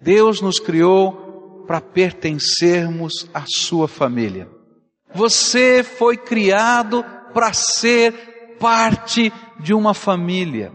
[0.00, 4.48] Deus nos criou para pertencermos à sua família.
[5.14, 10.72] Você foi criado para ser parte de uma família.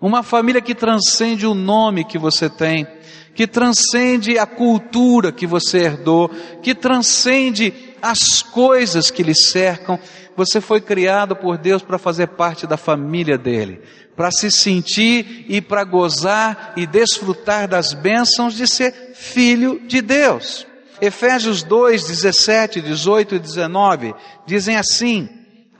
[0.00, 2.86] Uma família que transcende o nome que você tem,
[3.34, 6.28] que transcende a cultura que você herdou,
[6.62, 9.98] que transcende as coisas que lhe cercam.
[10.36, 13.80] Você foi criado por Deus para fazer parte da família dele,
[14.14, 20.66] para se sentir e para gozar e desfrutar das bênçãos de ser filho de Deus.
[21.00, 24.14] Efésios 2, 17, 18 e 19
[24.46, 25.28] dizem assim: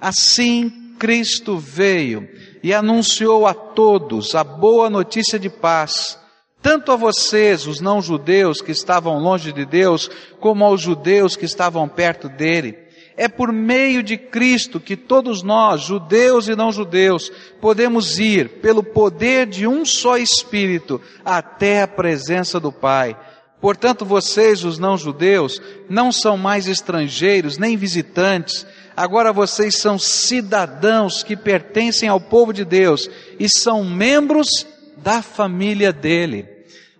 [0.01, 2.27] Assim Cristo veio
[2.63, 6.19] e anunciou a todos a boa notícia de paz,
[6.65, 10.11] tanto a vocês, os não-judeus que estavam longe de Deus,
[10.41, 12.79] como aos judeus que estavam perto dele.
[13.19, 19.47] É por meio de Cristo que todos nós, judeus e não-judeus, podemos ir, pelo poder
[19.47, 23.15] de um só Espírito, até a presença do Pai.
[23.61, 31.37] Portanto, vocês, os não-judeus, não são mais estrangeiros nem visitantes, agora vocês são cidadãos que
[31.37, 34.49] pertencem ao povo de Deus e são membros
[34.97, 36.54] da família dele.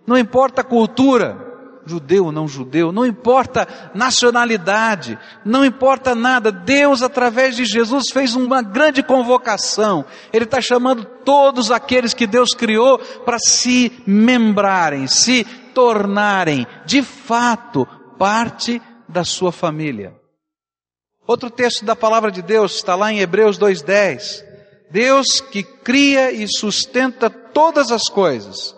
[0.05, 1.45] Não importa a cultura,
[1.85, 6.51] judeu ou não judeu, não importa nacionalidade, não importa nada.
[6.51, 10.05] Deus, através de Jesus, fez uma grande convocação.
[10.33, 17.87] Ele está chamando todos aqueles que Deus criou para se membrarem, se tornarem de fato
[18.17, 20.13] parte da sua família.
[21.27, 24.43] Outro texto da palavra de Deus está lá em Hebreus 2:10.
[24.91, 28.74] Deus que cria e sustenta todas as coisas.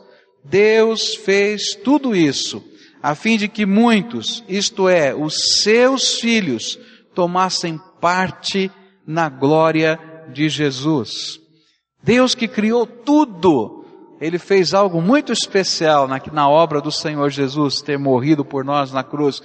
[0.50, 2.64] Deus fez tudo isso
[3.02, 6.78] a fim de que muitos, isto é, os seus filhos,
[7.14, 8.72] tomassem parte
[9.06, 10.00] na glória
[10.34, 11.40] de Jesus.
[12.04, 13.86] Deus que criou tudo,
[14.20, 18.92] Ele fez algo muito especial na, na obra do Senhor Jesus, ter morrido por nós
[18.92, 19.42] na cruz,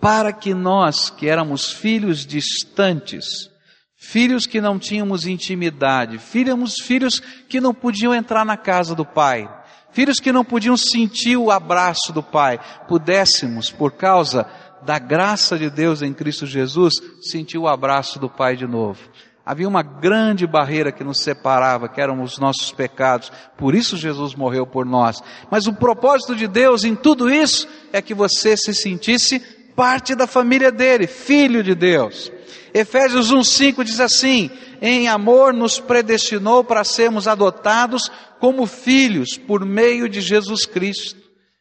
[0.00, 3.50] para que nós, que éramos filhos distantes,
[3.96, 9.48] filhos que não tínhamos intimidade, filhos, filhos que não podiam entrar na casa do Pai,
[9.96, 14.46] filhos que não podiam sentir o abraço do Pai, pudéssemos, por causa
[14.82, 16.92] da graça de Deus em Cristo Jesus,
[17.22, 19.00] sentir o abraço do Pai de novo.
[19.44, 23.32] Havia uma grande barreira que nos separava, que eram os nossos pecados.
[23.56, 25.16] Por isso Jesus morreu por nós.
[25.50, 29.40] Mas o propósito de Deus em tudo isso é que você se sentisse
[29.74, 32.30] parte da família dele, filho de Deus.
[32.74, 34.50] Efésios 1:5 diz assim:
[34.82, 41.20] "Em amor nos predestinou para sermos adotados como filhos por meio de Jesus Cristo".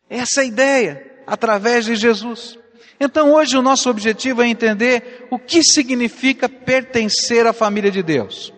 [0.09, 2.57] Essa é a ideia, através de Jesus.
[2.99, 8.53] Então hoje o nosso objetivo é entender o que significa pertencer à família de Deus.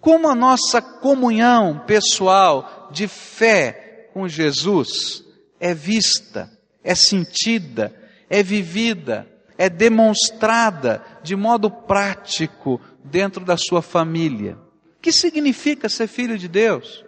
[0.00, 5.22] Como a nossa comunhão pessoal de fé com Jesus
[5.58, 6.50] é vista,
[6.82, 7.94] é sentida,
[8.30, 9.28] é vivida,
[9.58, 14.56] é demonstrada de modo prático dentro da sua família.
[14.96, 17.04] O que significa ser filho de Deus?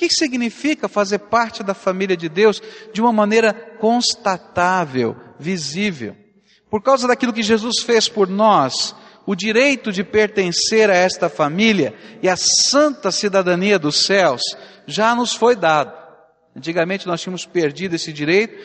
[0.00, 6.16] Que significa fazer parte da família de Deus de uma maneira constatável, visível?
[6.70, 8.96] Por causa daquilo que Jesus fez por nós,
[9.26, 14.40] o direito de pertencer a esta família e a santa cidadania dos céus
[14.86, 15.92] já nos foi dado.
[16.56, 18.56] Antigamente nós tínhamos perdido esse direito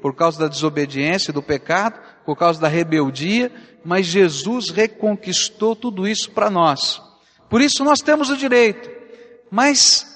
[0.00, 3.50] por causa da desobediência, do pecado, por causa da rebeldia,
[3.84, 7.02] mas Jesus reconquistou tudo isso para nós.
[7.50, 8.88] Por isso nós temos o direito,
[9.50, 10.13] mas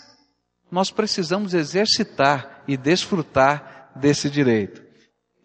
[0.71, 4.83] nós precisamos exercitar e desfrutar desse direito.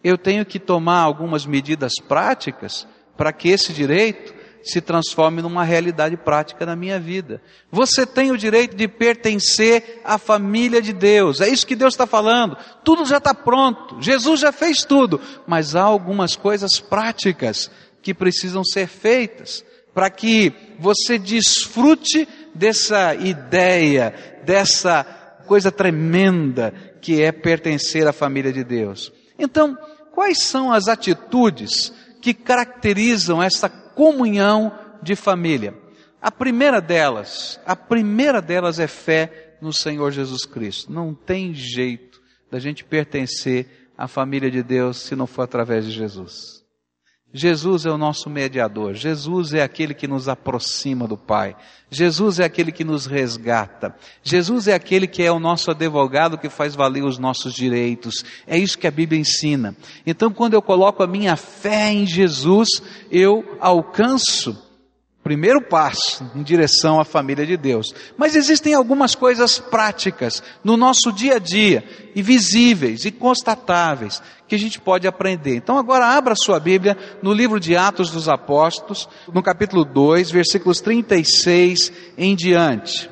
[0.04, 6.16] Eu tenho que tomar algumas medidas práticas para que esse direito se transforme numa realidade
[6.16, 7.42] prática na minha vida.
[7.70, 11.42] Você tem o direito de pertencer à família de Deus.
[11.42, 12.58] É isso que Deus está falando.
[12.84, 14.02] Tudo já está pronto.
[14.02, 15.20] Jesus já fez tudo.
[15.46, 17.70] Mas há algumas coisas práticas
[18.02, 19.64] que precisam ser feitas
[19.94, 24.14] para que você desfrute dessa ideia,
[24.46, 25.04] dessa
[25.46, 29.12] coisa tremenda que é pertencer à família de Deus.
[29.38, 29.78] Então,
[30.12, 34.72] quais são as atitudes que caracterizam essa comunhão
[35.02, 35.78] de família.
[36.22, 40.92] A primeira delas, a primeira delas é fé no Senhor Jesus Cristo.
[40.92, 45.92] Não tem jeito da gente pertencer à família de Deus se não for através de
[45.92, 46.63] Jesus.
[47.36, 51.56] Jesus é o nosso mediador, Jesus é aquele que nos aproxima do Pai,
[51.90, 56.48] Jesus é aquele que nos resgata, Jesus é aquele que é o nosso advogado que
[56.48, 58.24] faz valer os nossos direitos.
[58.46, 59.76] É isso que a Bíblia ensina.
[60.06, 62.70] Então, quando eu coloco a minha fé em Jesus,
[63.10, 64.56] eu alcanço
[65.24, 67.96] Primeiro passo em direção à família de Deus.
[68.18, 71.82] Mas existem algumas coisas práticas no nosso dia a dia,
[72.14, 74.22] e visíveis e constatáveis,
[74.54, 75.56] que a gente pode aprender.
[75.56, 80.80] Então agora abra sua Bíblia no livro de Atos dos Apóstolos, no capítulo 2, versículos
[80.80, 83.10] 36 em diante.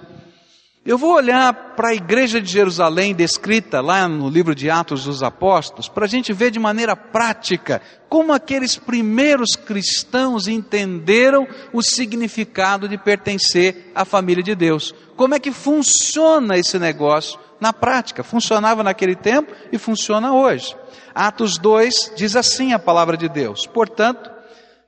[0.86, 5.24] Eu vou olhar para a igreja de Jerusalém descrita lá no livro de Atos dos
[5.24, 12.88] Apóstolos, para a gente ver de maneira prática como aqueles primeiros cristãos entenderam o significado
[12.88, 14.94] de pertencer à família de Deus.
[15.16, 18.24] Como é que funciona esse negócio na prática?
[18.24, 20.76] Funcionava naquele tempo e funciona hoje.
[21.16, 24.30] Atos 2 diz assim a palavra de Deus: portanto,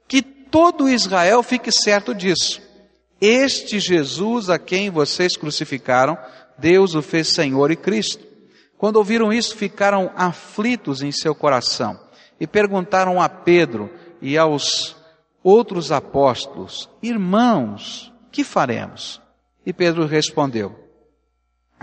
[0.08, 2.62] que todo Israel fique certo disso
[3.26, 6.18] este Jesus a quem vocês crucificaram,
[6.58, 8.28] Deus o fez Senhor e Cristo.
[8.78, 11.98] Quando ouviram isso, ficaram aflitos em seu coração
[12.38, 13.90] e perguntaram a Pedro
[14.22, 14.98] e aos
[15.42, 19.22] outros apóstolos: Irmãos, que faremos?
[19.66, 20.83] E Pedro respondeu: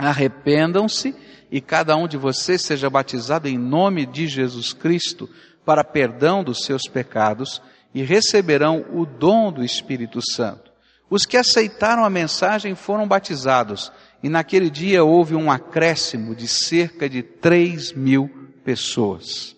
[0.01, 1.15] Arrependam-se
[1.51, 5.29] e cada um de vocês seja batizado em nome de Jesus Cristo
[5.63, 7.61] para perdão dos seus pecados
[7.93, 10.71] e receberão o dom do Espírito Santo.
[11.07, 13.91] Os que aceitaram a mensagem foram batizados,
[14.23, 18.27] e naquele dia houve um acréscimo de cerca de 3 mil
[18.63, 19.55] pessoas.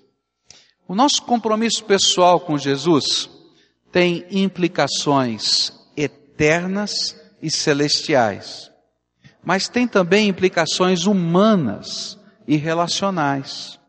[0.85, 3.29] O nosso compromisso pessoal com Jesus
[3.93, 8.72] tem implicações eternas e celestiais,
[9.43, 12.17] mas tem também implicações humanas
[12.47, 13.79] e relacionais.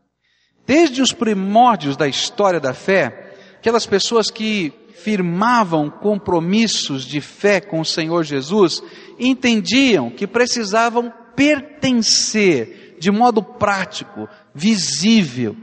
[0.65, 7.79] Desde os primórdios da história da fé, aquelas pessoas que firmavam compromissos de fé com
[7.79, 8.81] o Senhor Jesus,
[9.19, 15.55] entendiam que precisavam pertencer de modo prático, visível,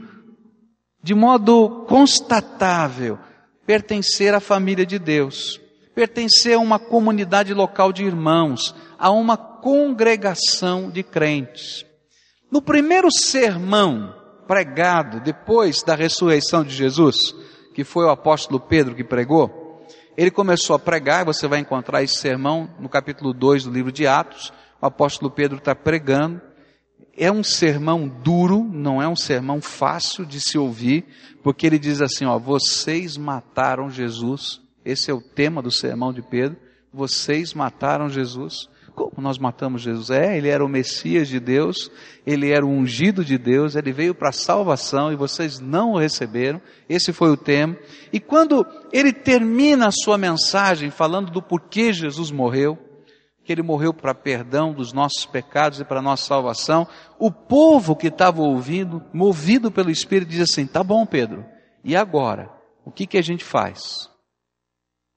[1.03, 3.19] de modo constatável,
[3.65, 5.59] pertencer à família de Deus,
[5.93, 11.85] pertencer a uma comunidade local de irmãos, a uma congregação de crentes.
[12.49, 14.15] No primeiro sermão
[14.47, 17.35] pregado depois da ressurreição de Jesus,
[17.75, 19.85] que foi o apóstolo Pedro que pregou,
[20.15, 24.07] ele começou a pregar, você vai encontrar esse sermão no capítulo 2 do livro de
[24.07, 26.41] Atos, o apóstolo Pedro está pregando,
[27.17, 31.03] é um sermão duro, não é um sermão fácil de se ouvir,
[31.43, 36.21] porque ele diz assim, ó, vocês mataram Jesus, esse é o tema do sermão de
[36.21, 36.55] Pedro,
[36.93, 40.09] vocês mataram Jesus, como nós matamos Jesus?
[40.09, 41.91] É, ele era o Messias de Deus,
[42.25, 45.97] ele era o ungido de Deus, ele veio para a salvação e vocês não o
[45.97, 46.61] receberam.
[46.87, 47.75] Esse foi o tema.
[48.11, 52.77] E quando ele termina a sua mensagem falando do porquê Jesus morreu,
[53.43, 56.87] que ele morreu para perdão dos nossos pecados e para nossa salvação,
[57.19, 61.43] o povo que estava ouvindo, movido pelo Espírito, diz assim: tá bom, Pedro,
[61.83, 62.49] e agora?
[62.85, 64.09] O que, que a gente faz?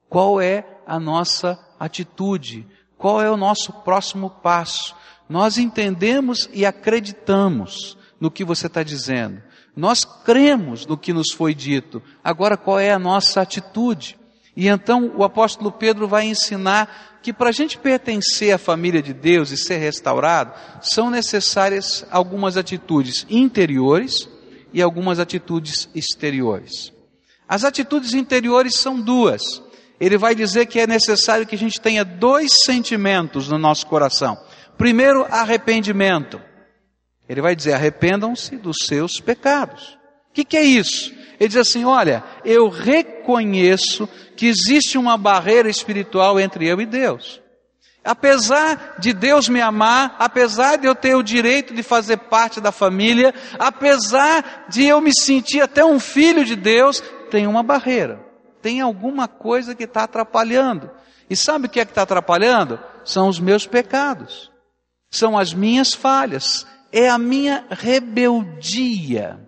[0.09, 2.65] Qual é a nossa atitude?
[2.97, 4.95] Qual é o nosso próximo passo?
[5.29, 9.41] Nós entendemos e acreditamos no que você está dizendo.
[9.75, 12.01] Nós cremos no que nos foi dito.
[12.23, 14.17] Agora, qual é a nossa atitude?
[14.55, 19.13] E então o apóstolo Pedro vai ensinar que para a gente pertencer à família de
[19.13, 24.27] Deus e ser restaurado, são necessárias algumas atitudes interiores
[24.73, 26.91] e algumas atitudes exteriores.
[27.47, 29.61] As atitudes interiores são duas
[29.99, 34.37] ele vai dizer que é necessário que a gente tenha dois sentimentos no nosso coração.
[34.77, 36.39] Primeiro, arrependimento.
[37.27, 39.97] Ele vai dizer: arrependam-se dos seus pecados.
[40.29, 41.11] O que, que é isso?
[41.39, 47.41] Ele diz assim: olha, eu reconheço que existe uma barreira espiritual entre eu e Deus.
[48.05, 52.71] Apesar de Deus me amar, apesar de eu ter o direito de fazer parte da
[52.71, 58.26] família, apesar de eu me sentir até um filho de Deus, tem uma barreira
[58.67, 60.91] tem alguma coisa que está atrapalhando.
[61.29, 62.77] E sabe o que é que está atrapalhando?
[63.05, 64.51] São os meus pecados,
[65.09, 69.39] são as minhas falhas, é a minha rebeldia.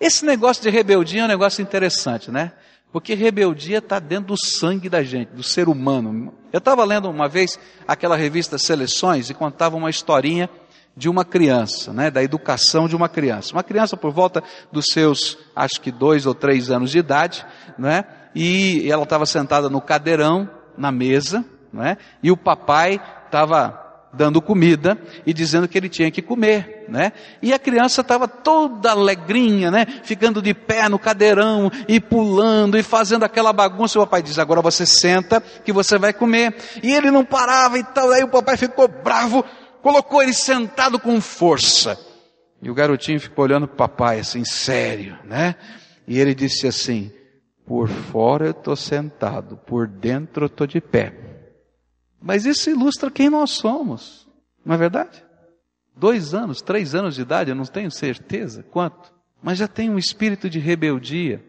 [0.00, 2.52] Esse negócio de rebeldia é um negócio interessante, né?
[2.90, 6.32] Porque rebeldia está dentro do sangue da gente, do ser humano.
[6.50, 10.48] Eu estava lendo uma vez aquela revista Seleções e contava uma historinha
[10.96, 13.52] de uma criança, né, da educação de uma criança.
[13.52, 17.44] Uma criança por volta dos seus, acho que dois ou três anos de idade,
[17.78, 18.04] né,
[18.36, 24.98] e ela estava sentada no cadeirão, na mesa, né, e o papai estava dando comida
[25.26, 27.12] e dizendo que ele tinha que comer, né?
[27.42, 29.86] E a criança estava toda alegrinha, né?
[30.02, 33.98] Ficando de pé no cadeirão e pulando e fazendo aquela bagunça.
[33.98, 36.54] O papai diz: agora você senta que você vai comer.
[36.82, 38.10] E ele não parava e tal.
[38.10, 39.44] Aí o papai ficou bravo,
[39.82, 41.98] colocou ele sentado com força.
[42.62, 45.56] E o garotinho ficou olhando o papai assim, sério, né?
[46.08, 47.12] E ele disse assim:
[47.66, 51.12] Por fora eu estou sentado, por dentro eu estou de pé.
[52.22, 54.26] Mas isso ilustra quem nós somos,
[54.64, 55.24] não é verdade?
[55.96, 59.98] Dois anos, três anos de idade, eu não tenho certeza quanto, mas já tem um
[59.98, 61.44] espírito de rebeldia.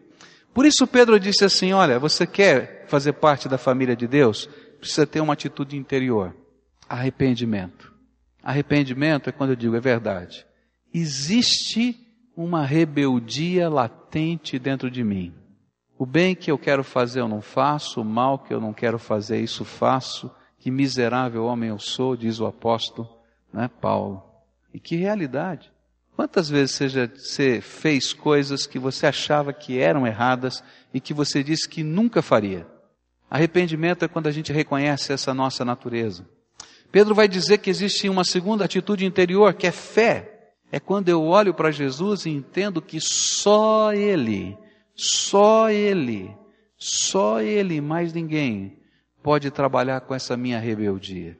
[0.52, 4.48] Por isso Pedro disse assim: Olha, você quer fazer parte da família de Deus?
[4.80, 6.34] Precisa ter uma atitude interior,
[6.88, 7.92] arrependimento.
[8.42, 10.46] Arrependimento é quando eu digo é verdade.
[10.92, 11.96] Existe
[12.36, 15.34] uma rebeldia latente dentro de mim.
[15.98, 18.98] O bem que eu quero fazer eu não faço, o mal que eu não quero
[18.98, 20.30] fazer isso faço.
[20.58, 23.08] Que miserável homem eu sou, diz o apóstolo,
[23.52, 24.22] né, Paulo.
[24.72, 25.72] E que realidade.
[26.14, 30.62] Quantas vezes você, você fez coisas que você achava que eram erradas
[30.92, 32.66] e que você disse que nunca faria?
[33.30, 36.26] Arrependimento é quando a gente reconhece essa nossa natureza.
[36.90, 40.52] Pedro vai dizer que existe uma segunda atitude interior, que é fé.
[40.72, 44.56] É quando eu olho para Jesus e entendo que só Ele,
[44.98, 46.36] só Ele,
[46.76, 48.76] só Ele, mais ninguém,
[49.22, 51.38] pode trabalhar com essa minha rebeldia.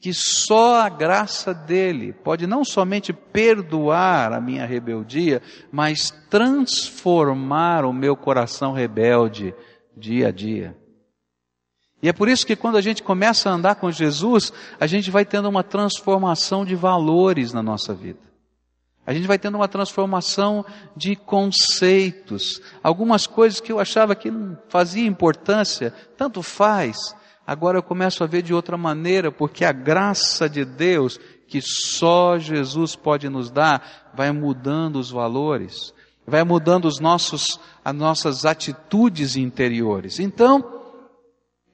[0.00, 7.92] Que só a graça dele pode não somente perdoar a minha rebeldia, mas transformar o
[7.92, 9.54] meu coração rebelde
[9.96, 10.76] dia a dia.
[12.00, 15.10] E é por isso que quando a gente começa a andar com Jesus, a gente
[15.10, 18.27] vai tendo uma transformação de valores na nossa vida.
[19.08, 20.62] A gente vai tendo uma transformação
[20.94, 22.60] de conceitos.
[22.82, 27.16] Algumas coisas que eu achava que não fazia importância, tanto faz.
[27.46, 32.38] Agora eu começo a ver de outra maneira, porque a graça de Deus, que só
[32.38, 35.94] Jesus pode nos dar, vai mudando os valores,
[36.26, 40.20] vai mudando os nossos, as nossas atitudes interiores.
[40.20, 40.62] Então,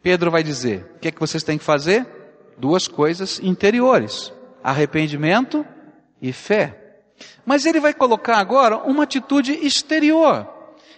[0.01, 2.07] Pedro vai dizer: o que é que vocês têm que fazer?
[2.57, 5.67] Duas coisas interiores: arrependimento
[6.23, 6.84] e fé.
[7.45, 10.49] Mas ele vai colocar agora uma atitude exterior.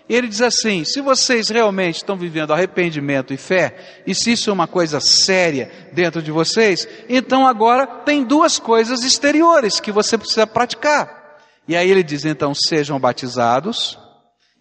[0.08, 4.52] Ele diz assim: se vocês realmente estão vivendo arrependimento e fé, e se isso é
[4.52, 10.46] uma coisa séria dentro de vocês, então agora tem duas coisas exteriores que você precisa
[10.46, 11.38] praticar.
[11.66, 13.98] E aí ele diz: então sejam batizados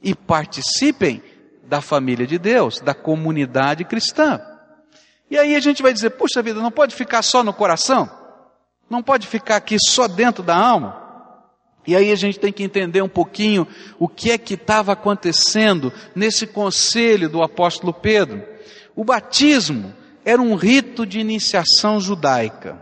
[0.01, 1.21] e participem
[1.63, 4.41] da família de Deus, da comunidade cristã.
[5.29, 8.09] E aí a gente vai dizer: puxa vida, não pode ficar só no coração?
[8.89, 11.04] Não pode ficar aqui só dentro da alma?
[11.87, 13.67] E aí a gente tem que entender um pouquinho
[13.99, 18.43] o que é que estava acontecendo nesse conselho do apóstolo Pedro.
[18.95, 22.81] O batismo era um rito de iniciação judaica.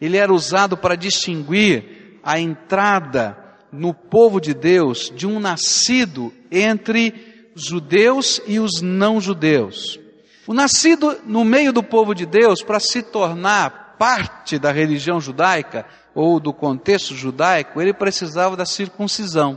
[0.00, 3.36] Ele era usado para distinguir a entrada
[3.72, 9.98] no povo de Deus de um nascido entre judeus e os não judeus.
[10.46, 15.84] O nascido no meio do povo de Deus, para se tornar parte da religião judaica,
[16.18, 19.56] ou do contexto judaico, ele precisava da circuncisão.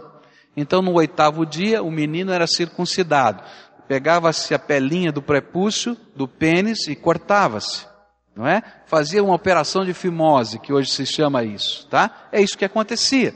[0.56, 3.42] Então, no oitavo dia, o menino era circuncidado.
[3.88, 7.88] Pegava-se a pelinha do prepúcio, do pênis e cortava-se.
[8.36, 8.62] Não é?
[8.86, 12.28] Fazia uma operação de fimose, que hoje se chama isso, tá?
[12.32, 13.34] É isso que acontecia.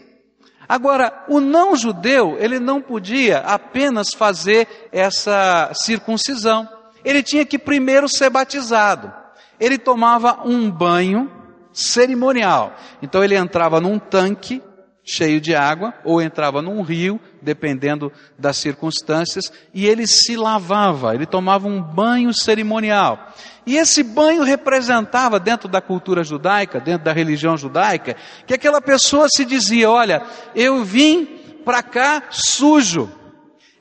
[0.70, 6.70] Agora, o não judeu, ele não podia apenas fazer essa circuncisão.
[7.04, 9.12] Ele tinha que primeiro ser batizado.
[9.60, 11.35] Ele tomava um banho
[11.76, 12.74] cerimonial.
[13.02, 14.64] Então ele entrava num tanque
[15.04, 21.28] cheio de água ou entrava num rio, dependendo das circunstâncias, e ele se lavava, ele
[21.28, 23.32] tomava um banho cerimonial.
[23.68, 28.16] E esse banho representava dentro da cultura judaica, dentro da religião judaica,
[28.48, 30.24] que aquela pessoa se dizia: "Olha,
[30.56, 31.26] eu vim
[31.64, 33.12] para cá sujo.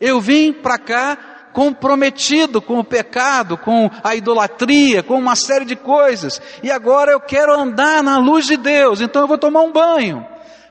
[0.00, 5.76] Eu vim para cá comprometido com o pecado, com a idolatria, com uma série de
[5.76, 6.42] coisas.
[6.62, 10.26] E agora eu quero andar na luz de Deus, então eu vou tomar um banho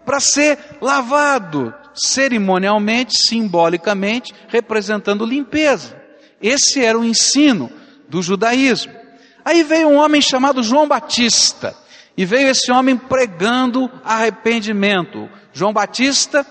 [0.05, 5.95] para ser lavado cerimonialmente, simbolicamente, representando limpeza.
[6.41, 7.71] Esse era o ensino
[8.09, 8.93] do judaísmo.
[9.45, 11.75] Aí veio um homem chamado João Batista,
[12.15, 15.29] e veio esse homem pregando arrependimento.
[15.51, 16.45] João Batista,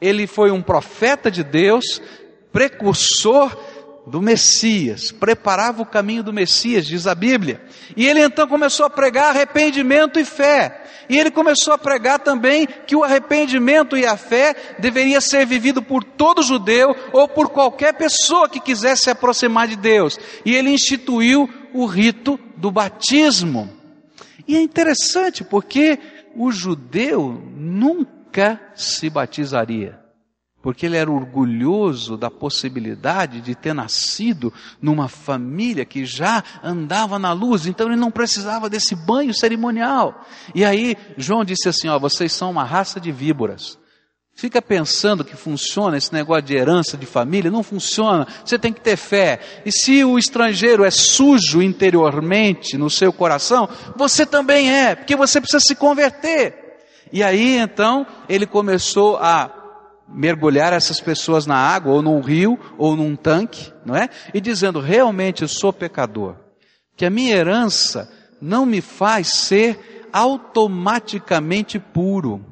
[0.00, 2.00] ele foi um profeta de Deus,
[2.52, 3.56] precursor
[4.08, 7.62] do Messias, preparava o caminho do Messias, diz a Bíblia.
[7.96, 10.84] E ele então começou a pregar arrependimento e fé.
[11.08, 15.82] E ele começou a pregar também que o arrependimento e a fé deveria ser vivido
[15.82, 20.18] por todo judeu ou por qualquer pessoa que quisesse se aproximar de Deus.
[20.44, 23.70] E ele instituiu o rito do batismo.
[24.46, 25.98] E é interessante porque
[26.34, 30.07] o judeu nunca se batizaria
[30.60, 37.32] porque ele era orgulhoso da possibilidade de ter nascido numa família que já andava na
[37.32, 40.26] luz, então ele não precisava desse banho cerimonial.
[40.54, 43.78] E aí João disse assim: Ó, vocês são uma raça de víboras.
[44.34, 48.24] Fica pensando que funciona esse negócio de herança de família, não funciona.
[48.44, 49.40] Você tem que ter fé.
[49.66, 55.40] E se o estrangeiro é sujo interiormente no seu coração, você também é, porque você
[55.40, 56.54] precisa se converter.
[57.12, 59.57] E aí então ele começou a
[60.08, 64.08] mergulhar essas pessoas na água, ou num rio, ou num tanque, não é?
[64.32, 66.36] E dizendo: realmente eu sou pecador,
[66.96, 68.10] que a minha herança
[68.40, 72.44] não me faz ser automaticamente puro.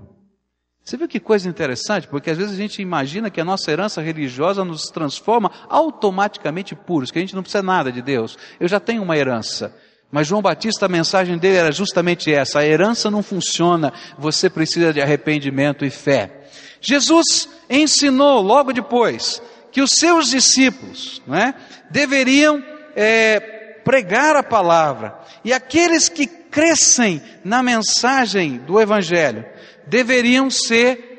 [0.86, 2.06] Você viu que coisa interessante?
[2.06, 7.10] Porque às vezes a gente imagina que a nossa herança religiosa nos transforma automaticamente puros,
[7.10, 8.38] que a gente não precisa nada de Deus.
[8.60, 9.75] Eu já tenho uma herança.
[10.10, 14.92] Mas João Batista, a mensagem dele era justamente essa: a herança não funciona, você precisa
[14.92, 16.48] de arrependimento e fé.
[16.80, 21.54] Jesus ensinou logo depois que os seus discípulos né,
[21.90, 22.62] deveriam
[22.94, 23.40] é,
[23.84, 29.44] pregar a palavra, e aqueles que crescem na mensagem do Evangelho
[29.86, 31.15] deveriam ser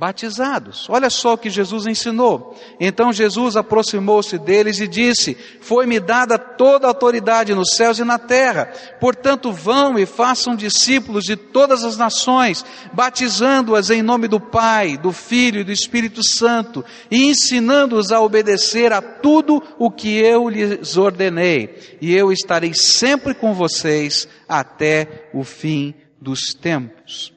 [0.00, 0.88] batizados.
[0.88, 2.58] Olha só o que Jesus ensinou.
[2.80, 8.18] Então Jesus aproximou-se deles e disse: Foi-me dada toda a autoridade nos céus e na
[8.18, 8.72] terra.
[8.98, 12.64] Portanto, vão e façam discípulos de todas as nações,
[12.94, 18.94] batizando-as em nome do Pai, do Filho e do Espírito Santo, e ensinando-os a obedecer
[18.94, 21.78] a tudo o que eu lhes ordenei.
[22.00, 27.34] E eu estarei sempre com vocês até o fim dos tempos.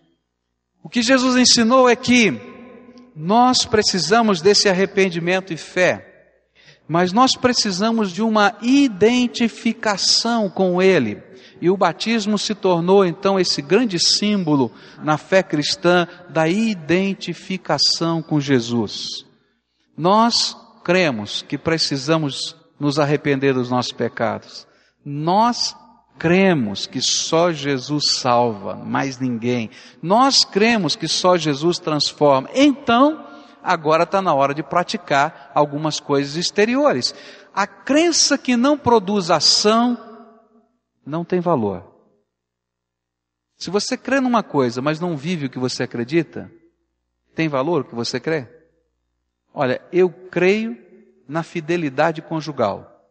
[0.82, 2.53] O que Jesus ensinou é que
[3.16, 6.10] nós precisamos desse arrependimento e fé,
[6.88, 11.22] mas nós precisamos de uma identificação com Ele.
[11.62, 18.40] E o batismo se tornou então esse grande símbolo na fé cristã da identificação com
[18.40, 19.26] Jesus.
[19.98, 24.68] Nós cremos que precisamos nos arrepender dos nossos pecados.
[25.06, 25.74] Nós
[26.18, 29.70] cremos que só Jesus salva, mais ninguém.
[30.02, 32.50] Nós cremos que só Jesus transforma.
[32.54, 33.26] Então,
[33.62, 37.14] agora está na hora de praticar algumas coisas exteriores.
[37.54, 39.98] A crença que não produz ação
[41.06, 41.92] não tem valor.
[43.58, 46.52] Se você crê numa coisa, mas não vive o que você acredita,
[47.36, 48.48] tem valor o que você crê?
[49.54, 50.78] Olha, eu creio
[51.28, 53.08] na fidelidade conjugal,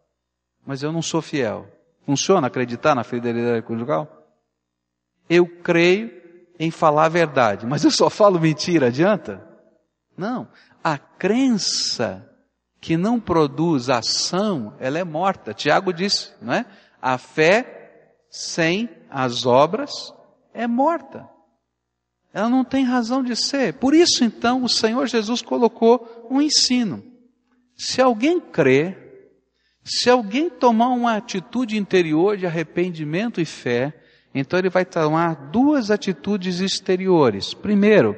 [0.66, 1.66] mas eu não sou fiel.
[2.05, 4.09] Funciona acreditar na fidelidade conjugal?
[5.29, 6.11] Eu creio
[6.59, 9.47] em falar a verdade, mas eu só falo mentira, adianta?
[10.17, 10.49] Não.
[10.83, 12.29] A crença
[12.81, 15.55] que não produz ação, ela é morta.
[15.55, 16.67] Tiago disse, não é?
[17.01, 20.12] A fé sem as obras
[20.53, 21.29] é morta.
[22.33, 23.75] Ela não tem razão de ser.
[23.75, 27.05] Por isso, então, o Senhor Jesus colocou um ensino.
[27.77, 29.02] Se alguém crê
[29.85, 33.92] se alguém tomar uma atitude interior de arrependimento e fé,
[34.35, 37.53] então ele vai tomar duas atitudes exteriores.
[37.53, 38.16] Primeiro,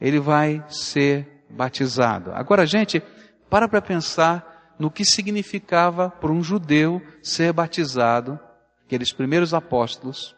[0.00, 2.32] ele vai ser batizado.
[2.32, 3.02] Agora, gente,
[3.50, 8.38] para para pensar no que significava para um judeu ser batizado,
[8.86, 10.36] aqueles primeiros apóstolos.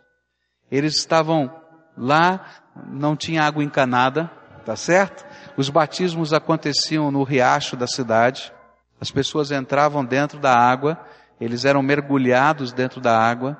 [0.70, 1.54] Eles estavam
[1.96, 2.46] lá,
[2.88, 4.30] não tinha água encanada,
[4.64, 5.26] tá certo?
[5.56, 8.52] Os batismos aconteciam no riacho da cidade.
[9.00, 11.00] As pessoas entravam dentro da água,
[11.40, 13.56] eles eram mergulhados dentro da água,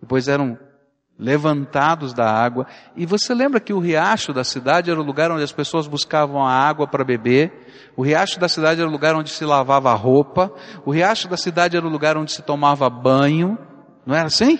[0.00, 0.58] depois eram
[1.18, 2.66] levantados da água.
[2.96, 6.46] E você lembra que o riacho da cidade era o lugar onde as pessoas buscavam
[6.46, 7.52] a água para beber,
[7.96, 10.52] o riacho da cidade era o lugar onde se lavava a roupa,
[10.86, 13.58] o riacho da cidade era o lugar onde se tomava banho,
[14.06, 14.58] não era assim?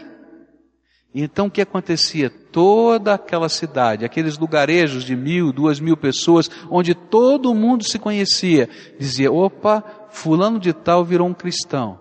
[1.14, 2.28] Então o que acontecia?
[2.28, 8.68] Toda aquela cidade, aqueles lugarejos de mil, duas mil pessoas, onde todo mundo se conhecia,
[8.98, 12.00] dizia: opa, fulano de tal virou um cristão.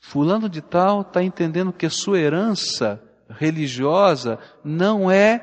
[0.00, 5.38] Fulano de tal está entendendo que a sua herança religiosa não é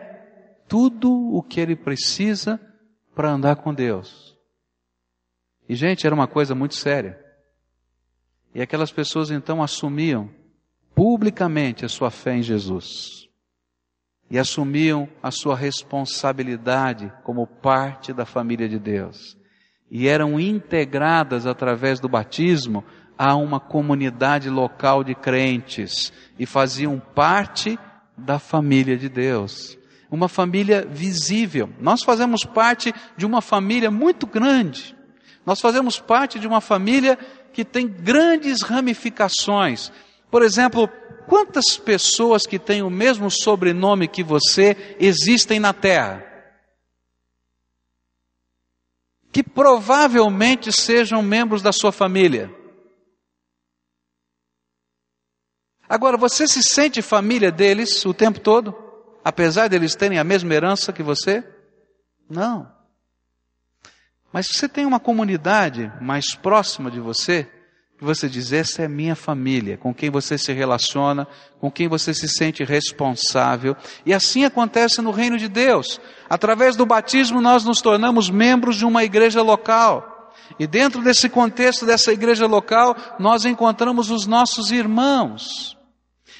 [0.68, 2.60] tudo o que ele precisa
[3.16, 4.36] para andar com Deus.
[5.70, 7.24] E, gente, era uma coisa muito séria.
[8.54, 10.30] E aquelas pessoas então assumiam
[10.96, 13.30] publicamente a sua fé em Jesus.
[14.30, 19.37] E assumiam a sua responsabilidade como parte da família de Deus
[19.90, 22.84] e eram integradas através do batismo
[23.18, 27.80] a uma comunidade local de crentes e faziam parte
[28.16, 29.78] da família de Deus.
[30.10, 31.70] Uma família visível.
[31.80, 34.96] Nós fazemos parte de uma família muito grande.
[35.46, 37.18] Nós fazemos parte de uma família
[37.52, 39.92] que tem grandes ramificações.
[40.30, 40.88] Por exemplo,
[41.26, 46.24] quantas pessoas que têm o mesmo sobrenome que você existem na Terra?
[49.38, 52.52] Que provavelmente sejam membros da sua família.
[55.88, 58.76] Agora, você se sente família deles o tempo todo?
[59.24, 61.48] Apesar deles terem a mesma herança que você?
[62.28, 62.74] Não.
[64.34, 67.48] Mas você tem uma comunidade mais próxima de você,
[68.06, 71.28] você diz: essa é minha família, com quem você se relaciona,
[71.60, 73.76] com quem você se sente responsável.
[74.06, 76.00] E assim acontece no reino de Deus.
[76.30, 80.32] Através do batismo, nós nos tornamos membros de uma igreja local.
[80.60, 85.76] E dentro desse contexto dessa igreja local, nós encontramos os nossos irmãos.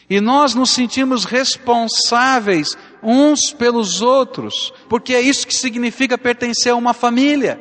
[0.10, 6.76] E nós nos sentimos responsáveis uns pelos outros, porque é isso que significa pertencer a
[6.76, 7.60] uma família.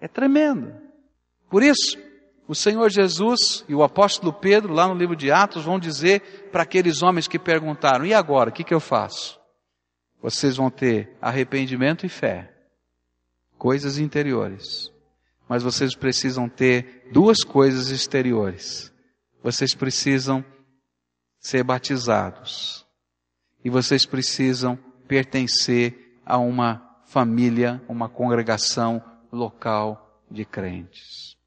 [0.00, 0.72] É tremendo.
[1.50, 1.98] Por isso,
[2.50, 6.64] o Senhor Jesus e o apóstolo Pedro, lá no livro de Atos, vão dizer para
[6.64, 9.38] aqueles homens que perguntaram: e agora, o que, que eu faço?
[10.20, 12.52] Vocês vão ter arrependimento e fé,
[13.56, 14.92] coisas interiores.
[15.48, 18.92] Mas vocês precisam ter duas coisas exteriores.
[19.44, 20.44] Vocês precisam
[21.38, 22.84] ser batizados.
[23.64, 31.38] E vocês precisam pertencer a uma família, uma congregação local de crentes.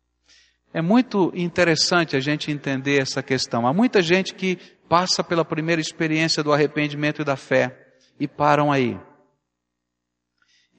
[0.74, 3.68] É muito interessante a gente entender essa questão.
[3.68, 4.58] Há muita gente que
[4.90, 7.78] passa pela primeira experiência do arrependimento e da fé
[8.20, 9.00] e param aí.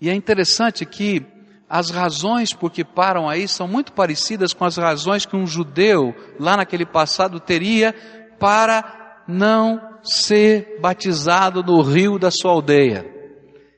[0.00, 1.24] E é interessante que
[1.68, 6.14] as razões por que param aí são muito parecidas com as razões que um judeu
[6.38, 7.94] lá naquele passado teria
[8.38, 13.06] para não ser batizado no rio da sua aldeia.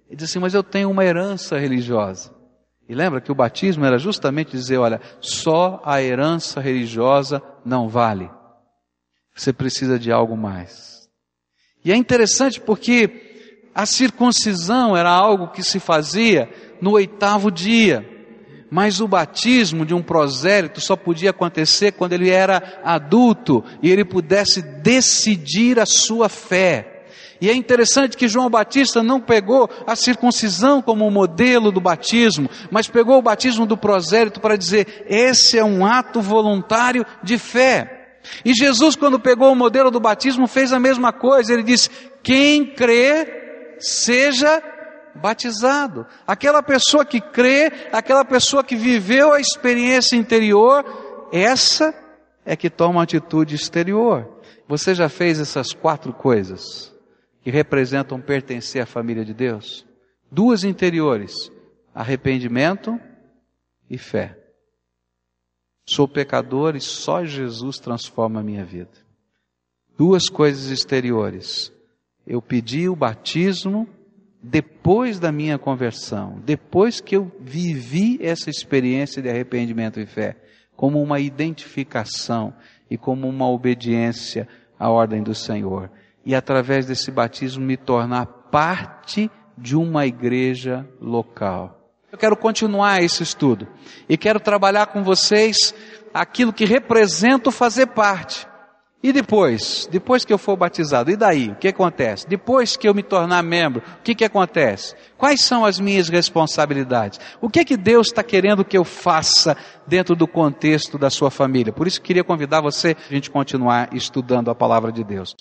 [0.08, 2.35] Ele diz assim, mas eu tenho uma herança religiosa.
[2.88, 8.30] E lembra que o batismo era justamente dizer, olha, só a herança religiosa não vale.
[9.34, 11.08] Você precisa de algo mais.
[11.84, 16.48] E é interessante porque a circuncisão era algo que se fazia
[16.80, 18.08] no oitavo dia.
[18.70, 24.04] Mas o batismo de um prosélito só podia acontecer quando ele era adulto e ele
[24.04, 26.95] pudesse decidir a sua fé.
[27.40, 32.88] E é interessante que João Batista não pegou a circuncisão como modelo do batismo, mas
[32.88, 38.18] pegou o batismo do prosélito para dizer: esse é um ato voluntário de fé.
[38.44, 41.52] E Jesus, quando pegou o modelo do batismo, fez a mesma coisa.
[41.52, 41.90] Ele disse:
[42.22, 44.62] quem crê, seja
[45.14, 46.06] batizado.
[46.26, 50.84] Aquela pessoa que crê, aquela pessoa que viveu a experiência interior,
[51.32, 51.94] essa
[52.44, 54.28] é que toma atitude exterior.
[54.68, 56.95] Você já fez essas quatro coisas?
[57.46, 59.86] Que representam pertencer à família de Deus?
[60.28, 61.32] Duas interiores:
[61.94, 63.00] arrependimento
[63.88, 64.36] e fé.
[65.88, 68.90] Sou pecador e só Jesus transforma a minha vida.
[69.96, 71.72] Duas coisas exteriores.
[72.26, 73.88] Eu pedi o batismo
[74.42, 80.36] depois da minha conversão, depois que eu vivi essa experiência de arrependimento e fé,
[80.74, 82.52] como uma identificação
[82.90, 85.92] e como uma obediência à ordem do Senhor
[86.26, 91.92] e através desse batismo me tornar parte de uma igreja local.
[92.10, 93.68] Eu quero continuar esse estudo
[94.08, 95.72] e quero trabalhar com vocês
[96.12, 98.46] aquilo que representa fazer parte.
[99.02, 101.50] E depois, depois que eu for batizado, e daí?
[101.50, 102.26] O que acontece?
[102.26, 104.96] Depois que eu me tornar membro, o que, que acontece?
[105.16, 107.20] Quais são as minhas responsabilidades?
[107.40, 111.72] O que que Deus está querendo que eu faça dentro do contexto da sua família?
[111.72, 115.34] Por isso queria convidar você a gente continuar estudando a palavra de Deus.